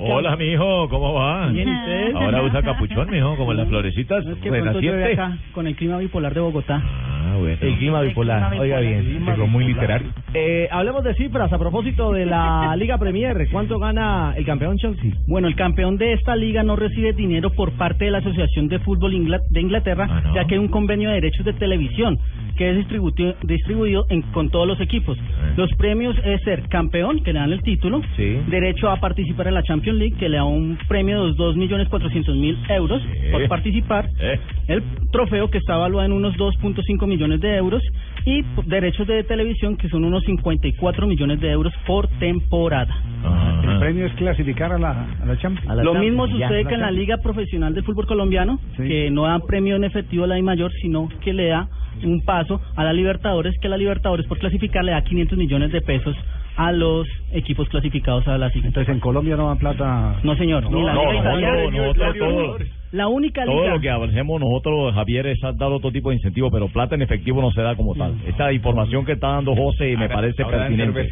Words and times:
Hola, 0.00 0.34
mijo, 0.36 0.88
¿cómo 0.88 1.14
va? 1.14 1.46
Bien, 1.48 1.68
¿y 1.68 1.72
usted? 1.72 2.14
Ahora 2.16 2.42
usa 2.42 2.62
capuchón, 2.62 3.08
mijo, 3.10 3.36
como 3.36 3.52
las 3.54 3.68
florecitas. 3.68 4.24
No 4.24 4.32
es 4.32 4.38
que 4.38 4.50
renaciente. 4.50 5.12
acá 5.12 5.38
con 5.52 5.66
el 5.68 5.76
clima 5.76 5.98
bipolar 5.98 6.34
de 6.34 6.40
Bogotá. 6.40 6.82
Ah, 6.84 7.36
bueno. 7.38 7.56
El 7.60 7.76
clima 7.76 8.00
bipolar, 8.02 8.52
oiga 8.58 8.80
bien. 8.80 9.24
Llegó 9.24 9.46
muy 9.46 9.64
literario. 9.64 10.08
Eh, 10.34 10.68
hablemos 10.72 11.04
de 11.04 11.14
cifras 11.14 11.52
a 11.52 11.58
propósito 11.58 12.12
de 12.12 12.26
la 12.26 12.74
Liga 12.78 12.98
Premier. 12.98 13.48
¿Cuánto 13.52 13.78
gana 13.78 14.34
el 14.36 14.44
campeón 14.44 14.76
Chelsea? 14.76 15.12
Bueno, 15.28 15.46
el 15.46 15.54
campeón 15.54 15.96
de 15.98 16.14
esta 16.14 16.34
liga 16.34 16.64
no 16.64 16.74
recibe 16.74 17.12
dinero 17.12 17.50
por 17.50 17.72
parte 17.72 18.06
de 18.06 18.10
la 18.10 18.18
Asociación 18.18 18.66
de 18.68 18.80
Fútbol 18.80 19.14
Ingla- 19.14 19.40
de 19.50 19.60
Inglaterra, 19.60 20.08
Ah, 20.10 20.20
¿no? 20.24 20.34
ya 20.34 20.46
que 20.46 20.54
hay 20.54 20.60
un 20.60 20.68
convenio 20.68 21.08
de 21.10 21.16
derechos 21.16 21.46
de 21.46 21.52
televisión 21.52 22.18
que 22.56 22.70
es 22.70 22.76
distributi- 22.86 23.34
distribuido 23.42 24.06
en- 24.08 24.22
con 24.32 24.50
todos 24.50 24.66
los 24.66 24.80
equipos. 24.80 25.18
Los 25.56 25.70
premios 25.74 26.16
es 26.24 26.40
ser 26.42 26.68
campeón, 26.68 27.22
que 27.22 27.32
le 27.32 27.38
dan 27.38 27.52
el 27.52 27.62
título, 27.62 28.00
Sí. 28.16 28.38
derecho 28.48 28.90
a 28.90 28.96
participar 28.96 29.48
en 29.48 29.54
la 29.54 29.62
Champions 29.62 29.98
League, 29.98 30.16
que 30.18 30.28
le 30.28 30.36
da 30.38 30.44
un 30.44 30.78
premio 30.88 31.24
de 31.26 31.32
2.400.000 31.34 32.56
euros 32.68 33.02
por 33.32 33.48
participar, 33.48 34.08
Eh. 34.20 34.38
el 34.68 34.82
trofeo 35.12 35.48
que 35.50 35.58
está 35.58 35.74
evaluado 35.76 36.06
en 36.06 36.12
unos 36.12 36.36
2.5 36.36 37.06
millones 37.06 37.40
de 37.40 37.56
euros 37.56 37.82
y 38.24 38.42
derechos 38.66 39.06
de 39.06 39.22
televisión 39.24 39.76
que 39.76 39.88
son 39.88 40.04
unos 40.04 40.24
54 40.24 41.06
millones 41.06 41.40
de 41.40 41.50
euros 41.50 41.72
por 41.86 42.08
temporada. 42.18 42.94
Ajá. 43.24 43.52
premio 43.80 44.06
es 44.06 44.12
clasificar 44.14 44.72
a 44.72 44.78
la, 44.78 45.06
a 45.22 45.26
la 45.26 45.36
Champions. 45.38 45.68
A 45.70 45.74
la 45.74 45.82
Lo 45.82 45.92
Champions, 45.92 46.16
mismo 46.16 46.26
ya. 46.38 46.48
sucede 46.48 46.64
que 46.64 46.74
en 46.74 46.80
la 46.80 46.90
Liga 46.90 47.18
Profesional 47.18 47.74
del 47.74 47.84
Fútbol 47.84 48.06
Colombiano, 48.06 48.58
Sí. 48.76 48.84
que 48.84 49.10
no 49.10 49.24
da 49.24 49.38
premio 49.40 49.76
en 49.76 49.84
efectivo 49.84 50.24
a 50.24 50.26
la 50.28 50.38
I 50.38 50.42
mayor, 50.42 50.72
sino 50.80 51.08
que 51.20 51.32
le 51.32 51.48
da 51.48 51.68
un 52.04 52.22
paso 52.24 52.60
a 52.76 52.84
la 52.84 52.92
Libertadores, 52.92 53.54
que 53.60 53.68
la 53.68 53.76
Libertadores 53.76 54.26
por 54.26 54.38
clasificar 54.38 54.84
le 54.84 54.92
da 54.92 55.02
500 55.02 55.38
millones 55.38 55.72
de 55.72 55.80
pesos 55.80 56.16
a 56.56 56.72
los 56.72 57.06
equipos 57.32 57.68
clasificados 57.68 58.26
a 58.28 58.38
la 58.38 58.48
siguiente. 58.48 58.68
Entonces 58.68 58.94
en 58.94 59.00
Colombia 59.00 59.36
no 59.36 59.48
dan 59.48 59.58
plata. 59.58 60.16
No, 60.22 60.36
señor, 60.36 60.70
ni 60.70 60.82
la 60.82 60.94
no, 60.94 61.12
Liga 61.12 61.22
no, 61.22 61.38
Italiana, 61.38 61.62
no, 61.70 62.14
todo- 62.14 62.58
la 62.96 63.08
única 63.08 63.44
Todo 63.44 63.68
lo 63.68 63.80
que 63.80 63.90
hacemos 63.90 64.40
nosotros, 64.40 64.94
Javier, 64.94 65.26
es 65.26 65.38
dar 65.40 65.70
otro 65.70 65.90
tipo 65.92 66.08
de 66.10 66.16
incentivo, 66.16 66.50
pero 66.50 66.68
plata 66.68 66.94
en 66.94 67.02
efectivo 67.02 67.40
no 67.40 67.50
se 67.52 67.60
da 67.62 67.76
como 67.76 67.94
tal. 67.94 68.14
Esta 68.26 68.52
información 68.52 69.04
que 69.04 69.12
está 69.12 69.28
dando 69.28 69.54
José 69.54 69.96
me 69.96 70.08
parece 70.08 70.44
pertinente. 70.44 71.08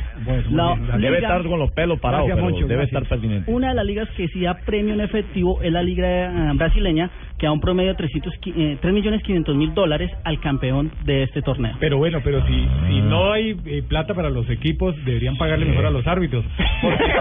La 0.50 0.74
Debe 0.98 1.16
liga- 1.16 1.18
estar 1.18 1.42
con 1.46 1.58
los 1.58 1.70
pelos 1.72 2.00
parados, 2.00 2.26
Gracias, 2.26 2.42
pero 2.44 2.50
Moncho, 2.52 2.66
debe 2.68 2.80
gracias. 2.82 3.02
estar 3.02 3.08
pertinente. 3.18 3.52
Una 3.52 3.68
de 3.68 3.74
las 3.74 3.84
ligas 3.86 4.08
que 4.16 4.28
sí 4.28 4.40
da 4.40 4.54
premio 4.64 4.94
en 4.94 5.00
efectivo 5.00 5.60
es 5.62 5.70
la 5.72 5.82
liga 5.82 6.06
eh, 6.06 6.52
brasileña, 6.54 7.10
que 7.38 7.46
da 7.46 7.52
un 7.52 7.60
promedio 7.60 7.90
de 7.90 7.96
300, 7.96 8.32
qui- 8.40 8.54
eh, 8.56 8.78
3 8.80 8.94
millones 8.94 9.22
500 9.22 9.54
mil 9.56 9.74
dólares 9.74 10.10
al 10.24 10.40
campeón 10.40 10.90
de 11.04 11.22
este 11.24 11.42
torneo. 11.42 11.74
Pero 11.80 11.98
bueno, 11.98 12.20
pero 12.24 12.44
si, 12.46 12.66
si 12.88 13.00
no 13.02 13.32
hay 13.32 13.56
eh, 13.66 13.82
plata 13.86 14.14
para 14.14 14.30
los 14.30 14.48
equipos, 14.48 14.94
deberían 15.04 15.36
pagarle 15.36 15.66
mejor 15.66 15.86
a 15.86 15.90
los 15.90 16.06
árbitros. 16.06 16.44
Porque, 16.80 17.04